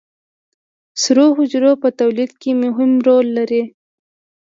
سرو 1.01 1.25
حجرو 1.37 1.71
په 1.81 1.89
تولید 1.99 2.31
کې 2.41 2.51
مهم 2.63 2.91
رول 3.07 3.27
لري 3.37 3.63